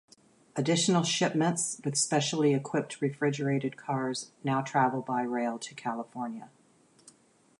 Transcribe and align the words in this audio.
Additional 0.55 1.03
shipments 1.03 1.79
with 1.85 1.95
specially-equipped 1.95 3.01
refrigerated 3.03 3.77
cars 3.77 4.31
now 4.43 4.61
travel 4.63 5.03
by 5.03 5.21
rail 5.21 5.59
to 5.59 5.75
California. 5.75 6.49